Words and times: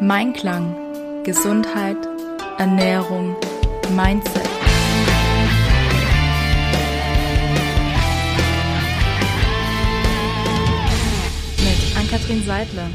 Mein 0.00 0.32
Klang, 0.34 0.74
Gesundheit, 1.24 1.96
Ernährung, 2.58 3.36
Mindset. 3.96 4.42
Mit 11.58 11.96
Ann-Kathrin 11.96 12.44
Seidler. 12.44 12.90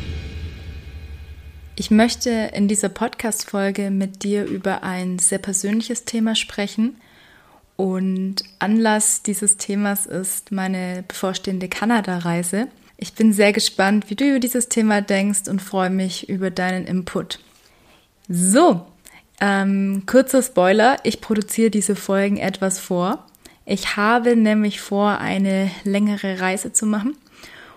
Ich 1.75 1.89
möchte 1.89 2.51
in 2.53 2.67
dieser 2.67 2.89
Podcast-Folge 2.89 3.89
mit 3.89 4.23
dir 4.23 4.45
über 4.45 4.83
ein 4.83 5.17
sehr 5.17 5.39
persönliches 5.39 6.05
Thema 6.05 6.35
sprechen. 6.35 6.97
Und 7.75 8.43
Anlass 8.59 9.23
dieses 9.23 9.57
Themas 9.57 10.05
ist 10.05 10.51
meine 10.51 11.03
bevorstehende 11.07 11.69
Kanada-Reise. 11.69 12.67
Ich 13.01 13.13
bin 13.13 13.31
sehr 13.31 13.53
gespannt, 13.53 14.09
wie 14.09 14.15
du 14.15 14.25
über 14.25 14.39
dieses 14.39 14.67
Thema 14.67 15.01
denkst 15.01 15.47
und 15.47 15.61
freue 15.61 15.89
mich 15.89 16.27
über 16.27 16.51
deinen 16.51 16.85
Input. 16.85 17.39
So, 18.27 18.85
ähm, 19.39 20.03
kurzer 20.05 20.43
Spoiler, 20.43 20.97
ich 21.03 21.21
produziere 21.21 21.69
diese 21.69 21.95
Folgen 21.95 22.35
etwas 22.35 22.77
vor. 22.77 23.25
Ich 23.65 23.95
habe 23.95 24.35
nämlich 24.35 24.81
vor, 24.81 25.19
eine 25.19 25.71
längere 25.85 26.41
Reise 26.41 26.73
zu 26.73 26.85
machen 26.85 27.15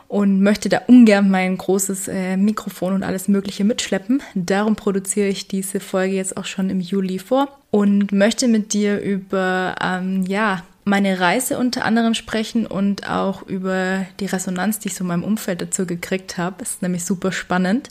und 0.09 0.43
möchte 0.43 0.69
da 0.69 0.83
ungern 0.89 1.31
mein 1.31 1.57
großes 1.57 2.09
äh, 2.09 2.37
Mikrofon 2.37 2.93
und 2.93 3.05
alles 3.05 3.29
Mögliche 3.29 3.63
mitschleppen. 3.63 4.25
Darum 4.35 4.75
produziere 4.75 5.29
ich 5.29 5.47
diese 5.47 5.79
Folge 5.79 6.17
jetzt 6.17 6.37
auch 6.37 6.47
schon 6.47 6.69
im 6.69 6.81
Juli 6.81 7.21
vor 7.21 7.47
und 7.71 8.11
möchte 8.11 8.49
mit 8.49 8.73
dir 8.73 9.01
über 9.01 9.77
ähm, 9.81 10.25
ja 10.27 10.65
meine 10.85 11.21
Reise 11.21 11.59
unter 11.59 11.85
anderem 11.85 12.15
sprechen 12.15 12.67
und 12.67 13.09
auch 13.09 13.43
über 13.43 14.07
die 14.21 14.27
Resonanz, 14.27 14.79
die 14.79 14.89
ich 14.89 14.95
so 14.95 15.05
in 15.05 15.09
meinem 15.09 15.25
Umfeld 15.25 15.63
dazu 15.63 15.87
gekriegt 15.87 16.39
habe. 16.39 16.63
Ist 16.63 16.83
nämlich 16.83 17.05
super 17.05 17.33
spannend. 17.33 17.89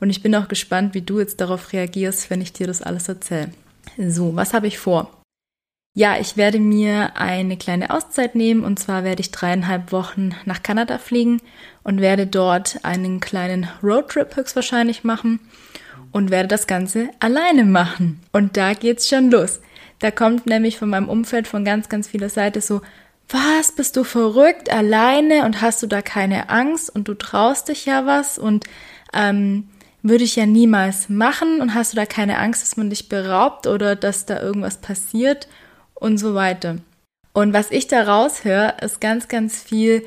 Und 0.00 0.10
ich 0.10 0.22
bin 0.22 0.34
auch 0.34 0.48
gespannt, 0.48 0.94
wie 0.94 1.02
du 1.02 1.20
jetzt 1.20 1.40
darauf 1.40 1.72
reagierst, 1.72 2.28
wenn 2.30 2.40
ich 2.40 2.52
dir 2.52 2.66
das 2.66 2.82
alles 2.82 3.08
erzähle. 3.08 3.50
So, 3.96 4.36
was 4.36 4.52
habe 4.52 4.66
ich 4.66 4.78
vor? 4.78 5.10
Ja, 5.96 6.18
ich 6.18 6.36
werde 6.36 6.58
mir 6.58 7.16
eine 7.16 7.56
kleine 7.56 7.90
Auszeit 7.90 8.34
nehmen 8.34 8.64
und 8.64 8.80
zwar 8.80 9.04
werde 9.04 9.20
ich 9.20 9.30
dreieinhalb 9.30 9.92
Wochen 9.92 10.34
nach 10.44 10.60
Kanada 10.64 10.98
fliegen 10.98 11.40
und 11.84 12.00
werde 12.00 12.26
dort 12.26 12.80
einen 12.84 13.20
kleinen 13.20 13.68
Roadtrip 13.80 14.34
höchstwahrscheinlich 14.34 15.04
machen 15.04 15.38
und 16.10 16.32
werde 16.32 16.48
das 16.48 16.66
Ganze 16.66 17.10
alleine 17.20 17.64
machen. 17.64 18.20
Und 18.32 18.56
da 18.56 18.74
geht's 18.74 19.08
schon 19.08 19.30
los. 19.30 19.60
Da 19.98 20.10
kommt 20.10 20.46
nämlich 20.46 20.78
von 20.78 20.90
meinem 20.90 21.08
Umfeld 21.08 21.48
von 21.48 21.64
ganz, 21.64 21.88
ganz 21.88 22.08
vieler 22.08 22.28
Seite 22.28 22.60
so, 22.60 22.82
was, 23.28 23.72
bist 23.72 23.96
du 23.96 24.04
verrückt, 24.04 24.70
alleine? 24.70 25.44
Und 25.44 25.60
hast 25.62 25.82
du 25.82 25.86
da 25.86 26.02
keine 26.02 26.50
Angst? 26.50 26.94
Und 26.94 27.08
du 27.08 27.14
traust 27.14 27.68
dich 27.68 27.86
ja 27.86 28.06
was? 28.06 28.38
Und 28.38 28.66
ähm, 29.12 29.68
würde 30.02 30.24
ich 30.24 30.36
ja 30.36 30.46
niemals 30.46 31.08
machen? 31.08 31.60
Und 31.60 31.74
hast 31.74 31.92
du 31.92 31.96
da 31.96 32.06
keine 32.06 32.38
Angst, 32.38 32.62
dass 32.62 32.76
man 32.76 32.90
dich 32.90 33.08
beraubt 33.08 33.66
oder 33.66 33.96
dass 33.96 34.26
da 34.26 34.40
irgendwas 34.40 34.80
passiert? 34.80 35.48
Und 35.94 36.18
so 36.18 36.34
weiter. 36.34 36.76
Und 37.32 37.52
was 37.52 37.70
ich 37.70 37.88
da 37.88 38.02
raushöre, 38.02 38.74
ist 38.82 39.00
ganz, 39.00 39.28
ganz 39.28 39.62
viel 39.62 40.04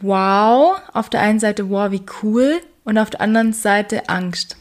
Wow, 0.00 0.80
auf 0.92 1.10
der 1.10 1.20
einen 1.20 1.40
Seite 1.40 1.70
wow, 1.70 1.90
wie 1.90 2.04
cool. 2.22 2.60
Und 2.84 2.98
auf 2.98 3.10
der 3.10 3.20
anderen 3.20 3.52
Seite 3.52 4.08
Angst. 4.08 4.56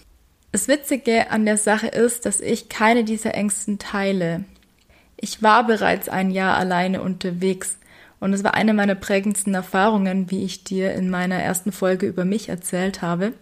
Das 0.58 0.68
Witzige 0.68 1.30
an 1.30 1.46
der 1.46 1.58
Sache 1.58 1.86
ist, 1.86 2.26
dass 2.26 2.42
ich 2.42 2.68
keine 2.68 3.04
dieser 3.04 3.36
Ängsten 3.36 3.78
teile. 3.78 4.44
Ich 5.16 5.44
war 5.44 5.68
bereits 5.68 6.10
ein 6.10 6.32
Jahr 6.32 6.58
alleine 6.58 7.04
unterwegs 7.04 7.78
und 8.20 8.34
es 8.34 8.44
war 8.44 8.56
eine 8.56 8.74
meiner 8.74 8.96
prägendsten 8.96 9.54
Erfahrungen, 9.54 10.32
wie 10.32 10.44
ich 10.44 10.64
dir 10.64 10.96
in 10.96 11.12
meiner 11.12 11.36
ersten 11.36 11.72
Folge 11.72 12.08
über 12.08 12.26
mich 12.26 12.50
erzählt 12.50 13.04
habe. 13.04 13.34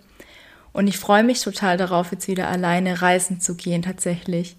Und 0.74 0.90
ich 0.90 0.98
freue 0.98 1.24
mich 1.24 1.40
total 1.40 1.78
darauf, 1.78 2.12
jetzt 2.12 2.28
wieder 2.28 2.50
alleine 2.50 3.02
reisen 3.02 3.40
zu 3.40 3.56
gehen, 3.56 3.84
tatsächlich. 3.84 4.58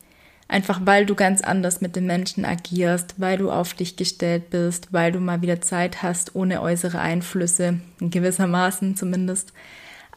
Einfach 0.48 0.80
weil 0.84 1.04
du 1.04 1.14
ganz 1.14 1.42
anders 1.42 1.82
mit 1.82 1.94
den 1.94 2.06
Menschen 2.06 2.46
agierst, 2.46 3.16
weil 3.18 3.36
du 3.36 3.50
auf 3.50 3.74
dich 3.74 3.96
gestellt 3.96 4.48
bist, 4.48 4.94
weil 4.94 5.12
du 5.12 5.20
mal 5.20 5.42
wieder 5.42 5.60
Zeit 5.60 6.02
hast, 6.02 6.34
ohne 6.34 6.62
äußere 6.62 7.00
Einflüsse, 7.00 7.80
in 8.00 8.08
gewissermaßen 8.08 8.96
zumindest, 8.96 9.52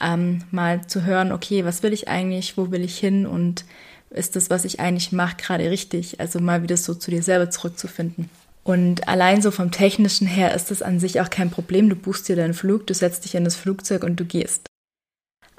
ähm, 0.01 0.43
mal 0.51 0.85
zu 0.87 1.05
hören, 1.05 1.31
okay, 1.31 1.65
was 1.65 1.83
will 1.83 1.93
ich 1.93 2.07
eigentlich, 2.07 2.57
wo 2.57 2.71
will 2.71 2.83
ich 2.83 2.97
hin 2.97 3.25
und 3.25 3.65
ist 4.09 4.35
das, 4.35 4.49
was 4.49 4.65
ich 4.65 4.79
eigentlich 4.79 5.11
mache, 5.11 5.37
gerade 5.37 5.69
richtig? 5.69 6.19
Also 6.19 6.39
mal 6.39 6.63
wieder 6.63 6.77
so 6.77 6.95
zu 6.95 7.11
dir 7.11 7.21
selber 7.21 7.49
zurückzufinden. 7.49 8.29
Und 8.63 9.07
allein 9.07 9.41
so 9.41 9.51
vom 9.51 9.71
technischen 9.71 10.27
her 10.27 10.53
ist 10.53 10.71
das 10.71 10.81
an 10.81 10.99
sich 10.99 11.21
auch 11.21 11.29
kein 11.29 11.49
Problem. 11.49 11.89
Du 11.89 11.95
buchst 11.95 12.27
dir 12.27 12.35
deinen 12.35 12.53
Flug, 12.53 12.87
du 12.87 12.93
setzt 12.93 13.25
dich 13.25 13.35
in 13.35 13.43
das 13.43 13.55
Flugzeug 13.55 14.03
und 14.03 14.19
du 14.19 14.25
gehst. 14.25 14.67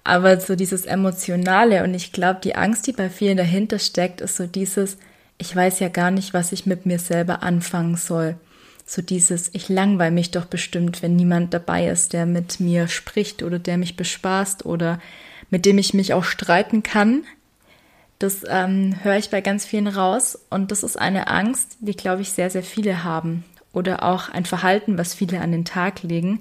Aber 0.04 0.40
so 0.40 0.56
dieses 0.56 0.86
Emotionale 0.86 1.84
und 1.84 1.94
ich 1.94 2.12
glaube, 2.12 2.40
die 2.42 2.56
Angst, 2.56 2.86
die 2.86 2.92
bei 2.92 3.10
vielen 3.10 3.36
dahinter 3.36 3.78
steckt, 3.78 4.20
ist 4.20 4.36
so 4.36 4.46
dieses, 4.46 4.96
ich 5.38 5.54
weiß 5.54 5.80
ja 5.80 5.88
gar 5.88 6.10
nicht, 6.10 6.34
was 6.34 6.52
ich 6.52 6.66
mit 6.66 6.86
mir 6.86 6.98
selber 6.98 7.42
anfangen 7.42 7.96
soll. 7.96 8.36
So 8.90 9.02
dieses, 9.02 9.50
ich 9.52 9.68
langweile 9.68 10.10
mich 10.10 10.32
doch 10.32 10.46
bestimmt, 10.46 11.00
wenn 11.00 11.14
niemand 11.14 11.54
dabei 11.54 11.86
ist, 11.86 12.12
der 12.12 12.26
mit 12.26 12.58
mir 12.58 12.88
spricht 12.88 13.44
oder 13.44 13.60
der 13.60 13.78
mich 13.78 13.94
bespaßt 13.94 14.66
oder 14.66 14.98
mit 15.48 15.64
dem 15.64 15.78
ich 15.78 15.94
mich 15.94 16.12
auch 16.12 16.24
streiten 16.24 16.82
kann. 16.82 17.22
Das 18.18 18.44
ähm, 18.48 18.96
höre 19.04 19.16
ich 19.16 19.30
bei 19.30 19.42
ganz 19.42 19.64
vielen 19.64 19.86
raus 19.86 20.36
und 20.50 20.72
das 20.72 20.82
ist 20.82 20.98
eine 20.98 21.28
Angst, 21.28 21.76
die, 21.78 21.94
glaube 21.94 22.22
ich, 22.22 22.32
sehr, 22.32 22.50
sehr 22.50 22.64
viele 22.64 23.04
haben. 23.04 23.44
Oder 23.72 24.02
auch 24.02 24.28
ein 24.28 24.44
Verhalten, 24.44 24.98
was 24.98 25.14
viele 25.14 25.40
an 25.40 25.52
den 25.52 25.64
Tag 25.64 26.02
legen, 26.02 26.40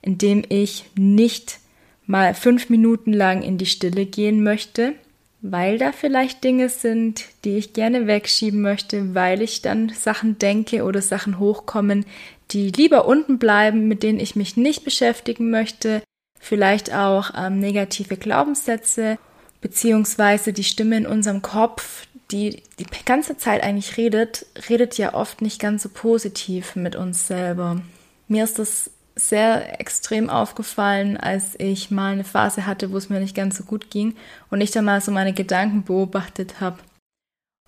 indem 0.00 0.42
ich 0.48 0.86
nicht 0.96 1.58
mal 2.06 2.32
fünf 2.32 2.70
Minuten 2.70 3.12
lang 3.12 3.42
in 3.42 3.58
die 3.58 3.66
Stille 3.66 4.06
gehen 4.06 4.42
möchte, 4.42 4.94
weil 5.42 5.78
da 5.78 5.92
vielleicht 5.92 6.44
Dinge 6.44 6.68
sind, 6.68 7.24
die 7.44 7.56
ich 7.56 7.72
gerne 7.72 8.06
wegschieben 8.06 8.60
möchte, 8.60 9.14
weil 9.14 9.42
ich 9.42 9.62
dann 9.62 9.88
Sachen 9.88 10.38
denke 10.38 10.84
oder 10.84 11.00
Sachen 11.00 11.38
hochkommen, 11.38 12.04
die 12.50 12.70
lieber 12.70 13.06
unten 13.06 13.38
bleiben, 13.38 13.88
mit 13.88 14.02
denen 14.02 14.20
ich 14.20 14.36
mich 14.36 14.56
nicht 14.56 14.84
beschäftigen 14.84 15.50
möchte, 15.50 16.02
vielleicht 16.38 16.92
auch 16.92 17.30
ähm, 17.36 17.60
negative 17.60 18.16
Glaubenssätze 18.16 19.18
beziehungsweise 19.60 20.52
die 20.52 20.64
Stimme 20.64 20.96
in 20.96 21.06
unserem 21.06 21.42
Kopf, 21.42 22.06
die 22.30 22.62
die 22.78 22.86
ganze 23.04 23.36
Zeit 23.36 23.62
eigentlich 23.62 23.96
redet, 23.96 24.46
redet 24.68 24.96
ja 24.98 25.14
oft 25.14 25.42
nicht 25.42 25.60
ganz 25.60 25.82
so 25.82 25.88
positiv 25.88 26.76
mit 26.76 26.96
uns 26.96 27.26
selber. 27.26 27.82
Mir 28.28 28.44
ist 28.44 28.58
das 28.58 28.90
sehr 29.20 29.80
extrem 29.80 30.30
aufgefallen, 30.30 31.16
als 31.16 31.54
ich 31.58 31.90
mal 31.90 32.12
eine 32.12 32.24
Phase 32.24 32.66
hatte, 32.66 32.90
wo 32.90 32.96
es 32.96 33.08
mir 33.10 33.20
nicht 33.20 33.36
ganz 33.36 33.56
so 33.56 33.64
gut 33.64 33.90
ging 33.90 34.16
und 34.50 34.60
ich 34.60 34.70
dann 34.70 34.86
mal 34.86 35.00
so 35.00 35.12
meine 35.12 35.32
Gedanken 35.32 35.84
beobachtet 35.84 36.60
habe. 36.60 36.78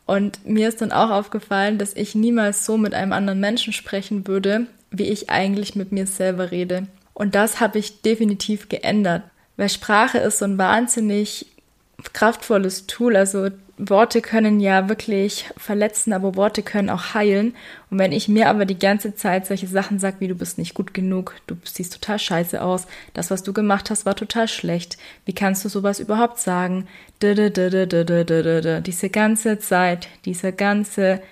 Und 0.07 0.47
mir 0.47 0.69
ist 0.69 0.81
dann 0.81 0.93
auch 0.93 1.11
aufgefallen, 1.11 1.79
dass 1.79 1.95
ich 1.95 2.15
niemals 2.15 2.65
so 2.65 2.77
mit 2.77 2.95
einem 2.95 3.13
anderen 3.13 3.41
Menschen 3.41 3.73
sprechen 3.73 4.27
würde, 4.27 4.67
wie 4.91 5.05
ich 5.05 5.31
eigentlich 5.31 5.77
mit 5.77 5.93
mir 5.93 6.07
selber 6.07 6.51
rede. 6.51 6.87
Und 7.15 7.35
das 7.35 7.61
habe 7.61 7.79
ich 7.79 8.03
definitiv 8.03 8.69
geändert, 8.69 9.23
weil 9.57 9.69
Sprache 9.69 10.19
ist 10.19 10.39
so 10.39 10.45
ein 10.45 10.59
wahnsinnig 10.59 11.47
kraftvolles 12.13 12.87
Tool. 12.87 13.17
Also 13.17 13.51
Worte 13.89 14.23
können 14.23 14.61
ja 14.61 14.89
wirklich 14.89 15.47
verletzen, 15.57 16.13
aber 16.13 16.37
Worte 16.37 16.63
können 16.63 16.91
auch 16.91 17.15
heilen. 17.15 17.57
Und 17.91 17.99
wenn 17.99 18.13
ich 18.13 18.29
mir 18.29 18.49
aber 18.49 18.65
die 18.65 18.79
ganze 18.79 19.15
Zeit 19.15 19.47
solche 19.47 19.67
Sachen 19.67 19.99
sage, 19.99 20.17
wie 20.21 20.29
du 20.29 20.35
bist 20.35 20.59
nicht 20.59 20.75
gut 20.75 20.95
genug, 20.95 21.35
du 21.47 21.57
siehst 21.65 21.93
total 21.93 22.19
scheiße 22.19 22.63
aus, 22.63 22.87
das, 23.15 23.31
was 23.31 23.43
du 23.43 23.53
gemacht 23.53 23.91
hast, 23.91 24.07
war 24.07 24.15
total 24.15 24.47
schlecht, 24.47 24.99
wie 25.25 25.33
kannst 25.33 25.65
du 25.65 25.69
sowas 25.69 25.99
überhaupt 26.01 26.39
sagen? 26.39 26.87
Diese 27.23 29.11
ganze 29.11 29.59
Zeit, 29.59 30.09
dieser 30.25 30.53
ganze 30.53 31.23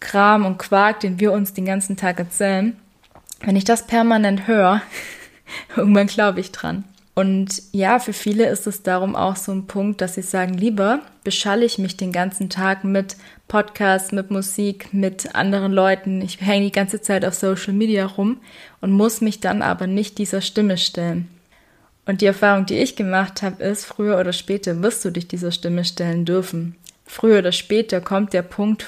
Kram 0.00 0.46
und 0.46 0.58
Quark, 0.58 1.00
den 1.00 1.20
wir 1.20 1.32
uns 1.32 1.52
den 1.52 1.64
ganzen 1.64 1.96
Tag 1.96 2.18
erzählen, 2.18 2.76
wenn 3.40 3.56
ich 3.56 3.64
das 3.64 3.86
permanent 3.86 4.46
höre, 4.46 4.82
irgendwann 5.76 6.06
glaube 6.06 6.40
ich 6.40 6.52
dran. 6.52 6.84
Und 7.14 7.62
ja, 7.72 7.98
für 7.98 8.14
viele 8.14 8.48
ist 8.48 8.66
es 8.66 8.82
darum 8.82 9.14
auch 9.14 9.36
so 9.36 9.52
ein 9.52 9.66
Punkt, 9.66 10.00
dass 10.00 10.14
sie 10.14 10.22
sagen, 10.22 10.54
lieber 10.54 11.00
beschalle 11.24 11.64
ich 11.66 11.78
mich 11.78 11.96
den 11.98 12.10
ganzen 12.10 12.48
Tag 12.48 12.84
mit 12.84 13.16
Podcasts, 13.48 14.12
mit 14.12 14.30
Musik, 14.30 14.94
mit 14.94 15.34
anderen 15.34 15.72
Leuten. 15.72 16.22
Ich 16.22 16.40
hänge 16.40 16.64
die 16.64 16.72
ganze 16.72 17.02
Zeit 17.02 17.26
auf 17.26 17.34
Social 17.34 17.74
Media 17.74 18.06
rum 18.06 18.40
und 18.80 18.92
muss 18.92 19.20
mich 19.20 19.40
dann 19.40 19.60
aber 19.60 19.86
nicht 19.86 20.16
dieser 20.16 20.40
Stimme 20.40 20.78
stellen. 20.78 21.28
Und 22.06 22.22
die 22.22 22.26
Erfahrung, 22.26 22.64
die 22.64 22.78
ich 22.78 22.96
gemacht 22.96 23.42
habe, 23.42 23.62
ist, 23.62 23.84
früher 23.84 24.18
oder 24.18 24.32
später 24.32 24.82
wirst 24.82 25.04
du 25.04 25.10
dich 25.10 25.28
dieser 25.28 25.52
Stimme 25.52 25.84
stellen 25.84 26.24
dürfen. 26.24 26.76
Früher 27.04 27.40
oder 27.40 27.52
später 27.52 28.00
kommt 28.00 28.32
der 28.32 28.42
Punkt, 28.42 28.86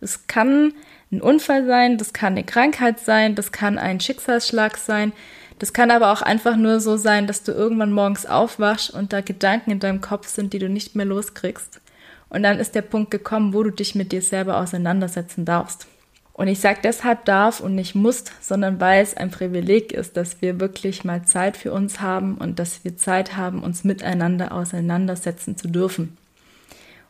es 0.00 0.26
kann 0.26 0.72
ein 1.12 1.20
Unfall 1.20 1.66
sein, 1.66 1.98
das 1.98 2.12
kann 2.12 2.32
eine 2.32 2.44
Krankheit 2.44 3.00
sein, 3.00 3.34
das 3.34 3.52
kann 3.52 3.78
ein 3.78 4.00
Schicksalsschlag 4.00 4.76
sein, 4.78 5.12
das 5.58 5.72
kann 5.72 5.90
aber 5.90 6.12
auch 6.12 6.22
einfach 6.22 6.56
nur 6.56 6.80
so 6.80 6.96
sein, 6.96 7.26
dass 7.26 7.42
du 7.42 7.52
irgendwann 7.52 7.92
morgens 7.92 8.26
aufwachst 8.26 8.90
und 8.90 9.12
da 9.12 9.20
Gedanken 9.20 9.70
in 9.70 9.80
deinem 9.80 10.00
Kopf 10.00 10.28
sind, 10.28 10.52
die 10.52 10.58
du 10.58 10.68
nicht 10.68 10.96
mehr 10.96 11.06
loskriegst. 11.06 11.80
Und 12.28 12.42
dann 12.42 12.58
ist 12.58 12.74
der 12.74 12.82
Punkt 12.82 13.10
gekommen, 13.10 13.54
wo 13.54 13.62
du 13.62 13.70
dich 13.70 13.94
mit 13.94 14.10
dir 14.10 14.22
selber 14.22 14.58
auseinandersetzen 14.58 15.44
darfst. 15.44 15.86
Und 16.32 16.48
ich 16.48 16.58
sage 16.58 16.80
deshalb 16.82 17.24
darf 17.26 17.60
und 17.60 17.76
nicht 17.76 17.94
muss, 17.94 18.24
sondern 18.40 18.80
weil 18.80 19.04
es 19.04 19.16
ein 19.16 19.30
Privileg 19.30 19.92
ist, 19.92 20.16
dass 20.16 20.42
wir 20.42 20.58
wirklich 20.58 21.04
mal 21.04 21.22
Zeit 21.24 21.56
für 21.56 21.72
uns 21.72 22.00
haben 22.00 22.34
und 22.34 22.58
dass 22.58 22.84
wir 22.84 22.96
Zeit 22.96 23.36
haben, 23.36 23.62
uns 23.62 23.84
miteinander 23.84 24.50
auseinandersetzen 24.50 25.56
zu 25.56 25.68
dürfen. 25.68 26.16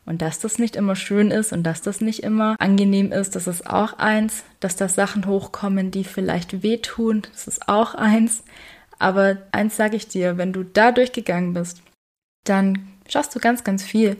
Und 0.05 0.21
dass 0.21 0.39
das 0.39 0.59
nicht 0.59 0.75
immer 0.75 0.95
schön 0.95 1.31
ist 1.31 1.51
und 1.51 1.63
dass 1.63 1.81
das 1.81 1.99
nicht 1.99 2.21
immer 2.21 2.55
angenehm 2.59 3.11
ist, 3.11 3.35
das 3.35 3.47
ist 3.47 3.67
auch 3.67 3.97
eins. 3.97 4.43
Dass 4.59 4.75
da 4.75 4.87
Sachen 4.87 5.25
hochkommen, 5.25 5.89
die 5.89 6.03
vielleicht 6.03 6.61
wehtun, 6.61 7.23
das 7.31 7.47
ist 7.47 7.67
auch 7.67 7.95
eins. 7.95 8.43
Aber 8.99 9.37
eins 9.51 9.75
sage 9.75 9.95
ich 9.95 10.07
dir, 10.07 10.37
wenn 10.37 10.53
du 10.53 10.63
da 10.63 10.91
durchgegangen 10.91 11.53
bist, 11.53 11.81
dann 12.43 12.87
schaffst 13.07 13.35
du 13.35 13.39
ganz, 13.39 13.63
ganz 13.63 13.83
viel. 13.83 14.17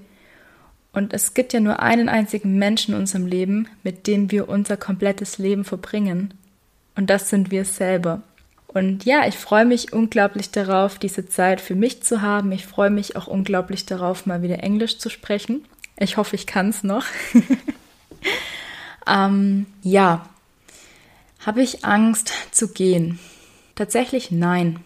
Und 0.91 1.13
es 1.13 1.33
gibt 1.33 1.53
ja 1.53 1.59
nur 1.59 1.81
einen 1.81 2.09
einzigen 2.09 2.57
Menschen 2.57 2.93
in 2.93 3.01
unserem 3.01 3.27
Leben, 3.27 3.67
mit 3.83 4.07
dem 4.07 4.31
wir 4.31 4.49
unser 4.49 4.77
komplettes 4.77 5.37
Leben 5.37 5.65
verbringen. 5.65 6.33
Und 6.95 7.09
das 7.09 7.29
sind 7.29 7.51
wir 7.51 7.65
selber. 7.65 8.21
Und 8.67 9.05
ja, 9.05 9.27
ich 9.27 9.37
freue 9.37 9.65
mich 9.65 9.93
unglaublich 9.93 10.51
darauf, 10.51 10.97
diese 10.97 11.27
Zeit 11.27 11.61
für 11.61 11.75
mich 11.75 12.03
zu 12.03 12.21
haben. 12.21 12.51
Ich 12.51 12.65
freue 12.65 12.89
mich 12.89 13.15
auch 13.15 13.27
unglaublich 13.27 13.85
darauf, 13.85 14.25
mal 14.25 14.41
wieder 14.41 14.63
Englisch 14.63 14.97
zu 14.97 15.09
sprechen. 15.09 15.65
Ich 15.97 16.17
hoffe, 16.17 16.35
ich 16.35 16.45
kann 16.45 16.69
es 16.69 16.83
noch. 16.83 17.05
ähm, 19.07 19.65
ja, 19.81 20.27
habe 21.45 21.61
ich 21.61 21.85
Angst 21.85 22.33
zu 22.51 22.73
gehen? 22.73 23.19
Tatsächlich 23.75 24.31
nein. 24.31 24.79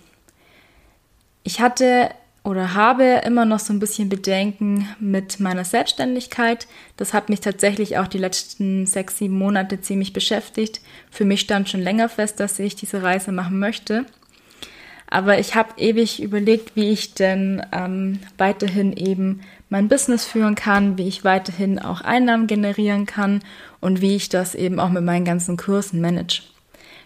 Ich 1.43 1.61
hatte 1.61 2.11
oder 2.43 2.73
habe 2.73 3.21
immer 3.25 3.45
noch 3.45 3.59
so 3.59 3.73
ein 3.73 3.79
bisschen 3.79 4.09
Bedenken 4.09 4.87
mit 4.99 5.39
meiner 5.39 5.65
Selbstständigkeit. 5.65 6.67
Das 6.97 7.13
hat 7.13 7.29
mich 7.29 7.41
tatsächlich 7.41 7.97
auch 7.97 8.07
die 8.07 8.17
letzten 8.17 8.85
sechs, 8.85 9.17
sieben 9.17 9.37
Monate 9.37 9.81
ziemlich 9.81 10.13
beschäftigt. 10.13 10.81
Für 11.11 11.25
mich 11.25 11.41
stand 11.41 11.69
schon 11.69 11.81
länger 11.81 12.09
fest, 12.09 12.39
dass 12.39 12.59
ich 12.59 12.75
diese 12.75 13.03
Reise 13.03 13.31
machen 13.31 13.59
möchte. 13.59 14.05
Aber 15.09 15.39
ich 15.39 15.55
habe 15.55 15.69
ewig 15.77 16.21
überlegt, 16.21 16.75
wie 16.75 16.91
ich 16.91 17.15
denn 17.15 17.65
ähm, 17.71 18.19
weiterhin 18.37 18.93
eben 18.93 19.41
mein 19.69 19.87
Business 19.87 20.25
führen 20.25 20.55
kann, 20.55 20.97
wie 20.97 21.07
ich 21.07 21.23
weiterhin 21.23 21.79
auch 21.79 22.01
Einnahmen 22.01 22.47
generieren 22.47 23.05
kann 23.05 23.41
und 23.81 24.01
wie 24.01 24.15
ich 24.15 24.29
das 24.29 24.53
eben 24.53 24.79
auch 24.79 24.89
mit 24.89 25.03
meinen 25.03 25.25
ganzen 25.25 25.57
Kursen 25.57 25.99
manage. 25.99 26.43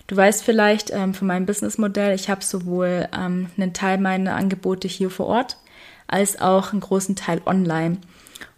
Du 0.07 0.17
weißt 0.17 0.43
vielleicht 0.43 0.91
ähm, 0.91 1.13
von 1.13 1.27
meinem 1.27 1.45
Businessmodell, 1.45 2.13
ich 2.13 2.29
habe 2.29 2.43
sowohl 2.43 3.07
ähm, 3.17 3.47
einen 3.57 3.73
Teil 3.73 3.97
meiner 3.97 4.35
Angebote 4.35 4.87
hier 4.87 5.09
vor 5.09 5.27
Ort 5.27 5.57
als 6.07 6.41
auch 6.41 6.73
einen 6.73 6.81
großen 6.81 7.15
Teil 7.15 7.41
online. 7.45 7.97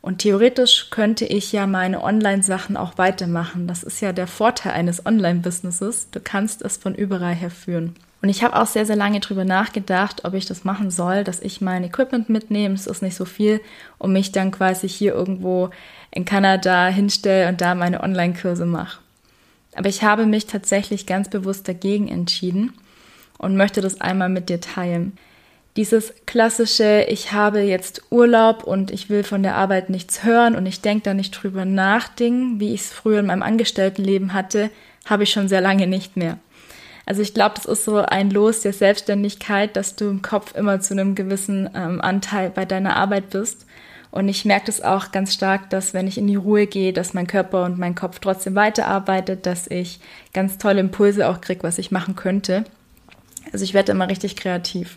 Und 0.01 0.19
theoretisch 0.19 0.89
könnte 0.89 1.25
ich 1.25 1.51
ja 1.51 1.67
meine 1.67 2.03
Online-Sachen 2.03 2.77
auch 2.77 2.97
weitermachen. 2.97 3.67
Das 3.67 3.83
ist 3.83 4.01
ja 4.01 4.11
der 4.11 4.27
Vorteil 4.27 4.73
eines 4.73 5.05
Online-Businesses. 5.05 6.09
Du 6.11 6.19
kannst 6.19 6.63
es 6.63 6.77
von 6.77 6.95
überall 6.95 7.33
her 7.33 7.51
führen. 7.51 7.95
Und 8.25 8.29
ich 8.29 8.43
habe 8.43 8.59
auch 8.59 8.65
sehr, 8.65 8.87
sehr 8.87 8.95
lange 8.95 9.19
drüber 9.19 9.45
nachgedacht, 9.45 10.25
ob 10.25 10.33
ich 10.33 10.47
das 10.47 10.63
machen 10.63 10.89
soll, 10.89 11.23
dass 11.23 11.39
ich 11.41 11.61
mein 11.61 11.83
Equipment 11.83 12.27
mitnehme. 12.27 12.73
Es 12.73 12.87
ist 12.87 13.03
nicht 13.03 13.15
so 13.15 13.23
viel, 13.23 13.61
und 13.99 14.13
mich 14.13 14.31
dann 14.31 14.49
quasi 14.49 14.89
hier 14.89 15.13
irgendwo 15.13 15.69
in 16.09 16.25
Kanada 16.25 16.87
hinstelle 16.87 17.47
und 17.49 17.61
da 17.61 17.75
meine 17.75 18.01
Online-Kurse 18.01 18.65
mache. 18.65 18.97
Aber 19.75 19.89
ich 19.89 20.01
habe 20.01 20.25
mich 20.25 20.47
tatsächlich 20.47 21.05
ganz 21.05 21.29
bewusst 21.29 21.67
dagegen 21.67 22.07
entschieden 22.07 22.73
und 23.37 23.57
möchte 23.57 23.81
das 23.81 24.01
einmal 24.01 24.29
mit 24.29 24.49
dir 24.49 24.59
teilen. 24.59 25.15
Dieses 25.75 26.11
klassische, 26.25 27.05
ich 27.07 27.31
habe 27.31 27.59
jetzt 27.59 28.01
Urlaub 28.09 28.63
und 28.63 28.89
ich 28.89 29.07
will 29.07 29.21
von 29.21 29.43
der 29.43 29.55
Arbeit 29.55 29.91
nichts 29.91 30.23
hören 30.23 30.55
und 30.55 30.65
ich 30.65 30.81
denke 30.81 31.03
da 31.03 31.13
nicht 31.13 31.29
drüber 31.29 31.63
nach, 31.63 32.07
Ding, 32.07 32.59
wie 32.59 32.73
ich 32.73 32.81
es 32.81 32.91
früher 32.91 33.19
in 33.19 33.27
meinem 33.27 33.43
Angestelltenleben 33.43 34.33
hatte, 34.33 34.71
habe 35.05 35.21
ich 35.21 35.29
schon 35.29 35.47
sehr 35.47 35.61
lange 35.61 35.85
nicht 35.85 36.17
mehr. 36.17 36.39
Also 37.05 37.21
ich 37.21 37.33
glaube, 37.33 37.55
das 37.55 37.65
ist 37.65 37.85
so 37.85 37.97
ein 37.97 38.31
Los 38.31 38.61
der 38.61 38.73
Selbstständigkeit, 38.73 39.75
dass 39.75 39.95
du 39.95 40.09
im 40.09 40.21
Kopf 40.21 40.55
immer 40.55 40.79
zu 40.81 40.93
einem 40.93 41.13
gewissen 41.15 41.69
ähm, 41.75 42.01
Anteil 42.01 42.49
bei 42.49 42.65
deiner 42.65 42.95
Arbeit 42.95 43.29
bist 43.29 43.65
und 44.15 44.29
ich 44.29 44.45
merke 44.45 44.67
das 44.67 44.81
auch 44.81 45.11
ganz 45.11 45.33
stark, 45.33 45.69
dass 45.71 45.93
wenn 45.93 46.07
ich 46.07 46.17
in 46.17 46.27
die 46.27 46.37
Ruhe 46.37 46.67
gehe, 46.67 46.93
dass 46.93 47.13
mein 47.13 47.27
Körper 47.27 47.65
und 47.65 47.77
mein 47.77 47.95
Kopf 47.95 48.19
trotzdem 48.19 48.55
weiterarbeitet, 48.55 49.45
dass 49.45 49.67
ich 49.67 49.99
ganz 50.33 50.57
tolle 50.57 50.79
Impulse 50.79 51.27
auch 51.27 51.41
kriege, 51.41 51.63
was 51.63 51.79
ich 51.79 51.91
machen 51.91 52.15
könnte. 52.15 52.63
Also 53.51 53.65
ich 53.65 53.73
werde 53.73 53.91
immer 53.91 54.07
richtig 54.07 54.37
kreativ. 54.37 54.95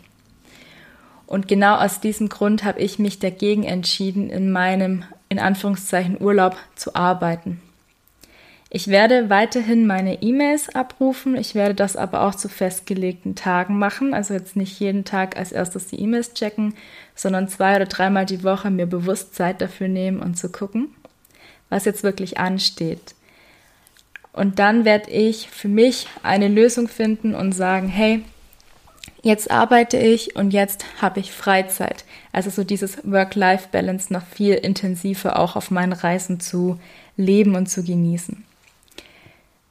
Und 1.26 1.48
genau 1.48 1.74
aus 1.74 1.98
diesem 1.98 2.28
Grund 2.28 2.62
habe 2.62 2.78
ich 2.78 3.00
mich 3.00 3.18
dagegen 3.18 3.64
entschieden, 3.64 4.30
in 4.30 4.52
meinem, 4.52 5.02
in 5.28 5.40
Anführungszeichen, 5.40 6.22
Urlaub 6.22 6.54
zu 6.76 6.94
arbeiten. 6.94 7.60
Ich 8.70 8.88
werde 8.88 9.30
weiterhin 9.30 9.86
meine 9.86 10.22
E-Mails 10.22 10.74
abrufen. 10.74 11.36
Ich 11.36 11.54
werde 11.54 11.74
das 11.74 11.96
aber 11.96 12.22
auch 12.22 12.34
zu 12.34 12.50
festgelegten 12.50 13.34
Tagen 13.34 13.78
machen. 13.78 14.12
Also 14.12 14.34
jetzt 14.34 14.56
nicht 14.56 14.78
jeden 14.78 15.06
Tag 15.06 15.38
als 15.38 15.52
erstes 15.52 15.86
die 15.86 16.00
E-Mails 16.00 16.34
checken, 16.34 16.74
sondern 17.14 17.48
zwei 17.48 17.76
oder 17.76 17.86
dreimal 17.86 18.26
die 18.26 18.44
Woche 18.44 18.70
mir 18.70 18.86
bewusst 18.86 19.34
Zeit 19.34 19.62
dafür 19.62 19.88
nehmen 19.88 20.20
und 20.20 20.36
zu 20.36 20.50
gucken, 20.50 20.88
was 21.70 21.86
jetzt 21.86 22.02
wirklich 22.02 22.38
ansteht. 22.38 23.14
Und 24.34 24.58
dann 24.58 24.84
werde 24.84 25.10
ich 25.10 25.48
für 25.48 25.68
mich 25.68 26.06
eine 26.22 26.48
Lösung 26.48 26.88
finden 26.88 27.34
und 27.34 27.52
sagen, 27.52 27.88
hey, 27.88 28.22
jetzt 29.22 29.50
arbeite 29.50 29.96
ich 29.96 30.36
und 30.36 30.52
jetzt 30.52 30.84
habe 31.00 31.20
ich 31.20 31.32
Freizeit. 31.32 32.04
Also 32.32 32.50
so 32.50 32.64
dieses 32.64 32.98
Work-Life-Balance 33.02 34.12
noch 34.12 34.26
viel 34.26 34.54
intensiver 34.54 35.38
auch 35.38 35.56
auf 35.56 35.70
meinen 35.70 35.94
Reisen 35.94 36.38
zu 36.38 36.78
leben 37.16 37.56
und 37.56 37.70
zu 37.70 37.82
genießen. 37.82 38.44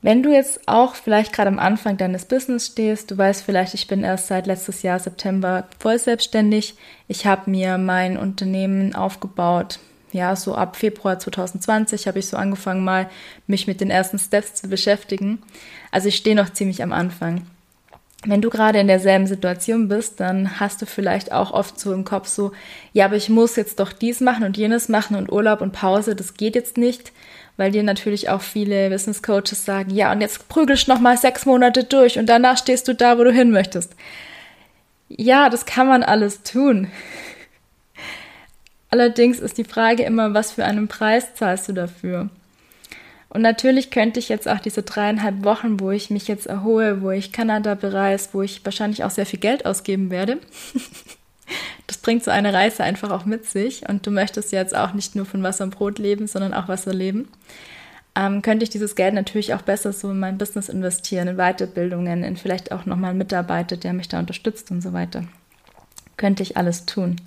Wenn 0.01 0.21
du 0.21 0.31
jetzt 0.31 0.67
auch 0.67 0.95
vielleicht 0.95 1.33
gerade 1.33 1.49
am 1.49 1.59
Anfang 1.59 1.97
deines 1.97 2.25
Business 2.25 2.67
stehst, 2.67 3.09
du 3.09 3.17
weißt 3.17 3.43
vielleicht, 3.43 3.73
ich 3.73 3.87
bin 3.87 4.03
erst 4.03 4.27
seit 4.27 4.45
letztes 4.45 4.83
Jahr 4.83 4.99
September 4.99 5.67
voll 5.79 5.97
selbstständig. 5.97 6.75
Ich 7.07 7.25
habe 7.25 7.49
mir 7.49 7.77
mein 7.77 8.17
Unternehmen 8.17 8.93
aufgebaut. 8.93 9.79
Ja, 10.11 10.35
so 10.35 10.55
ab 10.55 10.77
Februar 10.77 11.19
2020 11.19 12.07
habe 12.07 12.19
ich 12.19 12.27
so 12.27 12.37
angefangen, 12.37 12.83
mal 12.83 13.09
mich 13.47 13.67
mit 13.67 13.81
den 13.81 13.89
ersten 13.89 14.19
Steps 14.19 14.53
zu 14.53 14.69
beschäftigen. 14.69 15.39
Also 15.91 16.07
ich 16.07 16.15
stehe 16.15 16.35
noch 16.35 16.53
ziemlich 16.53 16.81
am 16.83 16.93
Anfang. 16.93 17.41
Wenn 18.27 18.41
du 18.41 18.49
gerade 18.49 18.79
in 18.79 18.87
derselben 18.87 19.25
Situation 19.25 19.87
bist, 19.87 20.19
dann 20.19 20.59
hast 20.59 20.81
du 20.81 20.85
vielleicht 20.85 21.31
auch 21.31 21.51
oft 21.51 21.79
so 21.79 21.93
im 21.93 22.03
Kopf 22.03 22.27
so, 22.27 22.51
ja, 22.93 23.05
aber 23.05 23.15
ich 23.15 23.29
muss 23.29 23.55
jetzt 23.55 23.79
doch 23.79 23.93
dies 23.93 24.19
machen 24.19 24.43
und 24.43 24.57
jenes 24.57 24.89
machen 24.89 25.15
und 25.15 25.31
Urlaub 25.31 25.61
und 25.61 25.71
Pause, 25.71 26.15
das 26.15 26.33
geht 26.33 26.55
jetzt 26.55 26.77
nicht 26.77 27.11
weil 27.57 27.71
dir 27.71 27.83
natürlich 27.83 28.29
auch 28.29 28.41
viele 28.41 28.89
Business 28.89 29.21
Coaches 29.21 29.65
sagen, 29.65 29.89
ja, 29.89 30.11
und 30.11 30.21
jetzt 30.21 30.47
prügelst 30.47 30.87
noch 30.87 30.99
mal 30.99 31.17
sechs 31.17 31.45
Monate 31.45 31.83
durch 31.83 32.17
und 32.17 32.27
danach 32.27 32.57
stehst 32.57 32.87
du 32.87 32.93
da, 32.93 33.17
wo 33.17 33.23
du 33.23 33.31
hin 33.31 33.51
möchtest. 33.51 33.95
Ja, 35.09 35.49
das 35.49 35.65
kann 35.65 35.87
man 35.87 36.03
alles 36.03 36.43
tun. 36.43 36.87
Allerdings 38.89 39.39
ist 39.39 39.57
die 39.57 39.63
Frage 39.63 40.03
immer, 40.03 40.33
was 40.33 40.51
für 40.51 40.63
einen 40.63 40.87
Preis 40.87 41.33
zahlst 41.33 41.67
du 41.67 41.73
dafür? 41.73 42.29
Und 43.29 43.41
natürlich 43.41 43.91
könnte 43.91 44.19
ich 44.19 44.29
jetzt 44.29 44.47
auch 44.47 44.59
diese 44.59 44.83
dreieinhalb 44.83 45.43
Wochen, 45.43 45.79
wo 45.79 45.91
ich 45.91 46.09
mich 46.09 46.27
jetzt 46.27 46.47
erhole, 46.47 47.01
wo 47.01 47.11
ich 47.11 47.33
Kanada 47.33 47.75
bereise, 47.75 48.29
wo 48.31 48.41
ich 48.41 48.63
wahrscheinlich 48.63 49.03
auch 49.03 49.09
sehr 49.09 49.25
viel 49.25 49.39
Geld 49.39 49.65
ausgeben 49.65 50.09
werde, 50.09 50.37
das 51.87 51.97
bringt 51.97 52.23
so 52.23 52.31
eine 52.31 52.53
Reise 52.53 52.83
einfach 52.83 53.11
auch 53.11 53.25
mit 53.25 53.45
sich 53.45 53.87
und 53.87 54.05
du 54.07 54.11
möchtest 54.11 54.51
jetzt 54.51 54.75
auch 54.75 54.93
nicht 54.93 55.15
nur 55.15 55.25
von 55.25 55.43
Wasser 55.43 55.65
und 55.65 55.75
Brot 55.75 55.99
leben, 55.99 56.27
sondern 56.27 56.53
auch 56.53 56.67
Wasser 56.67 56.93
leben. 56.93 57.27
Ähm, 58.15 58.41
könnte 58.41 58.63
ich 58.63 58.69
dieses 58.69 58.95
Geld 58.95 59.13
natürlich 59.13 59.53
auch 59.53 59.61
besser 59.61 59.93
so 59.93 60.09
in 60.09 60.19
mein 60.19 60.37
Business 60.37 60.69
investieren, 60.69 61.27
in 61.27 61.37
Weiterbildungen, 61.37 62.23
in 62.23 62.37
vielleicht 62.37 62.71
auch 62.71 62.85
nochmal 62.85 63.11
einen 63.11 63.19
Mitarbeiter, 63.19 63.77
der 63.77 63.93
mich 63.93 64.07
da 64.07 64.19
unterstützt 64.19 64.71
und 64.71 64.81
so 64.81 64.93
weiter. 64.93 65.25
Könnte 66.15 66.43
ich 66.43 66.57
alles 66.57 66.85
tun. 66.85 67.17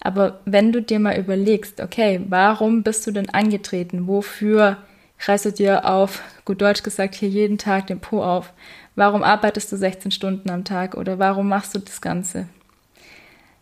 Aber 0.00 0.40
wenn 0.44 0.70
du 0.70 0.80
dir 0.80 1.00
mal 1.00 1.18
überlegst, 1.18 1.80
okay, 1.80 2.20
warum 2.28 2.84
bist 2.84 3.06
du 3.06 3.10
denn 3.10 3.30
angetreten? 3.30 4.06
Wofür 4.06 4.76
reißt 5.20 5.46
du 5.46 5.52
dir 5.52 5.84
auf, 5.84 6.22
gut 6.44 6.60
Deutsch 6.60 6.82
gesagt, 6.82 7.14
hier 7.14 7.28
jeden 7.28 7.58
Tag 7.58 7.86
den 7.86 8.00
Po 8.00 8.22
auf? 8.22 8.52
Warum 8.94 9.22
arbeitest 9.22 9.72
du 9.72 9.76
16 9.76 10.10
Stunden 10.10 10.50
am 10.50 10.64
Tag 10.64 10.94
oder 10.94 11.18
warum 11.18 11.48
machst 11.48 11.74
du 11.74 11.78
das 11.78 12.00
Ganze? 12.00 12.48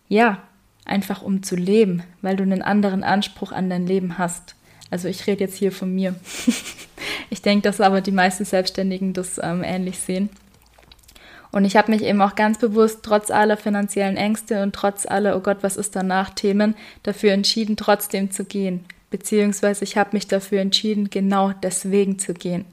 Ja, 0.08 0.38
einfach 0.84 1.22
um 1.22 1.42
zu 1.42 1.56
leben, 1.56 2.02
weil 2.22 2.36
du 2.36 2.42
einen 2.42 2.62
anderen 2.62 3.02
Anspruch 3.02 3.52
an 3.52 3.70
dein 3.70 3.86
Leben 3.86 4.18
hast. 4.18 4.54
Also 4.90 5.08
ich 5.08 5.26
rede 5.26 5.40
jetzt 5.40 5.56
hier 5.56 5.72
von 5.72 5.92
mir. 5.92 6.14
ich 7.30 7.42
denke, 7.42 7.62
dass 7.62 7.80
aber 7.80 8.00
die 8.00 8.12
meisten 8.12 8.44
Selbstständigen 8.44 9.12
das 9.12 9.40
ähm, 9.42 9.64
ähnlich 9.64 9.98
sehen. 9.98 10.30
Und 11.50 11.64
ich 11.64 11.76
habe 11.76 11.92
mich 11.92 12.02
eben 12.02 12.20
auch 12.20 12.34
ganz 12.34 12.58
bewusst, 12.58 13.00
trotz 13.02 13.30
aller 13.30 13.56
finanziellen 13.56 14.16
Ängste 14.16 14.62
und 14.62 14.74
trotz 14.74 15.06
aller, 15.06 15.36
oh 15.36 15.40
Gott, 15.40 15.58
was 15.62 15.76
ist 15.76 15.94
danach 15.94 16.30
Themen, 16.30 16.74
dafür 17.04 17.32
entschieden, 17.32 17.76
trotzdem 17.76 18.32
zu 18.32 18.44
gehen. 18.44 18.84
Beziehungsweise 19.10 19.84
ich 19.84 19.96
habe 19.96 20.10
mich 20.12 20.26
dafür 20.26 20.60
entschieden, 20.60 21.10
genau 21.10 21.52
deswegen 21.52 22.18
zu 22.18 22.34
gehen. 22.34 22.64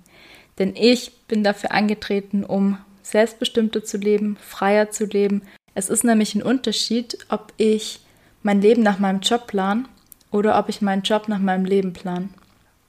Denn 0.59 0.75
ich 0.75 1.11
bin 1.27 1.43
dafür 1.43 1.71
angetreten, 1.71 2.43
um 2.43 2.77
selbstbestimmter 3.03 3.83
zu 3.83 3.97
leben, 3.97 4.38
freier 4.41 4.91
zu 4.91 5.05
leben 5.05 5.41
es 5.73 5.89
ist 5.89 6.03
nämlich 6.03 6.35
ein 6.35 6.43
Unterschied, 6.43 7.17
ob 7.29 7.53
ich 7.57 8.01
mein 8.43 8.61
Leben 8.61 8.83
nach 8.83 9.00
meinem 9.00 9.21
Job 9.21 9.47
plan 9.47 9.88
oder 10.31 10.59
ob 10.59 10.69
ich 10.69 10.81
meinen 10.81 11.03
Job 11.03 11.27
nach 11.27 11.39
meinem 11.39 11.65
Leben 11.65 11.93
plan. 11.93 12.29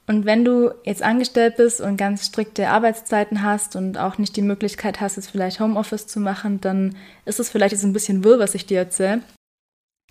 Und 0.09 0.25
wenn 0.25 0.45
du 0.45 0.73
jetzt 0.85 1.03
angestellt 1.03 1.57
bist 1.57 1.81
und 1.81 1.97
ganz 1.97 2.27
strikte 2.27 2.69
Arbeitszeiten 2.69 3.43
hast 3.43 3.77
und 3.77 3.99
auch 3.99 4.19
nicht 4.19 4.35
die 4.35 4.43
Möglichkeit 4.43 5.01
hast, 5.01 5.17
jetzt 5.17 5.31
vielleicht 5.31 5.61
Homeoffice 5.61 6.09
zu 6.09 6.19
machen, 6.19 6.61
dann 6.61 6.97
ist 7.25 7.39
es 7.39 7.51
vielleicht 7.51 7.73
jetzt 7.73 7.85
ein 7.85 7.93
bisschen 7.93 8.25
wirr, 8.25 8.41
was 8.41 8.57
ich 8.57 8.67
dir 8.67 8.79
erzähle. 8.79 9.21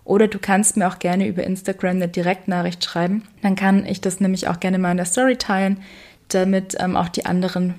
oder 0.10 0.28
du 0.28 0.40
kannst 0.40 0.76
mir 0.76 0.88
auch 0.88 0.98
gerne 0.98 1.28
über 1.28 1.44
Instagram 1.44 1.98
eine 1.98 2.08
Direktnachricht 2.08 2.84
schreiben. 2.84 3.28
Dann 3.44 3.56
kann 3.56 3.86
ich 3.86 4.02
das 4.02 4.20
nämlich 4.20 4.48
auch 4.48 4.60
gerne 4.60 4.80
mal 4.80 4.90
in 4.90 4.98
der 4.98 5.06
Story 5.06 5.38
teilen, 5.38 5.84
damit 6.30 6.76
ähm, 6.80 6.98
auch 6.98 7.10
die 7.10 7.28
anderen 7.28 7.76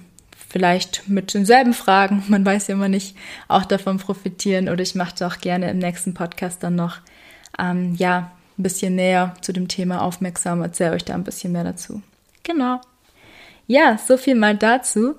vielleicht 0.49 1.09
mit 1.09 1.35
denselben 1.35 1.75
Fragen, 1.75 2.23
man 2.29 2.47
weiß 2.47 2.69
ja 2.69 2.75
immer 2.75 2.89
nicht, 2.89 3.17
auch 3.49 3.65
davon 3.65 3.99
profitieren. 3.99 4.69
Oder 4.69 4.83
ich 4.83 4.95
mache 4.95 5.27
auch 5.27 5.39
gerne 5.39 5.71
im 5.71 5.79
nächsten 5.79 6.15
Podcast 6.15 6.63
dann 6.63 6.77
noch, 6.77 6.99
ähm, 7.59 7.97
ja, 7.97 8.31
ein 8.57 8.63
bisschen 8.63 8.95
näher 8.95 9.35
zu 9.41 9.53
dem 9.53 9.67
Thema 9.67 10.03
aufmerksam, 10.03 10.63
erzähle 10.63 10.93
euch 10.93 11.05
da 11.05 11.15
ein 11.15 11.25
bisschen 11.25 11.51
mehr 11.51 11.65
dazu. 11.65 12.01
Genau. 12.45 12.81
Ja, 13.67 13.99
so 13.99 14.17
viel 14.17 14.37
mal 14.37 14.57
dazu. 14.57 15.17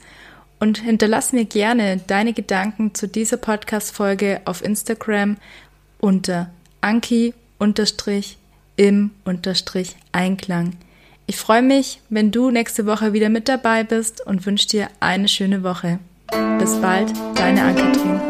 und 0.61 0.79
hinterlass 0.79 1.35
mir 1.35 1.45
gerne 1.45 2.01
deine 2.07 2.33
Gedanken 2.33 2.95
zu 2.95 3.07
dieser 3.07 3.37
Podcast-Folge 3.37 4.41
auf 4.47 4.65
Instagram 4.65 5.37
unter 5.99 6.49
anki 6.81 7.35
im 8.81 9.11
Unterstrich 9.27 9.95
Einklang. 10.11 10.73
Ich 11.27 11.37
freue 11.37 11.61
mich, 11.61 12.01
wenn 12.09 12.31
du 12.31 12.51
nächste 12.51 12.87
Woche 12.87 13.13
wieder 13.13 13.29
mit 13.29 13.47
dabei 13.47 13.85
bist 13.85 14.27
und 14.27 14.47
wünsche 14.47 14.69
dir 14.69 14.89
eine 15.01 15.29
schöne 15.29 15.63
Woche. 15.63 15.99
Bis 16.59 16.81
bald, 16.81 17.13
deine 17.35 17.63
Ann-Kathrin. 17.63 18.30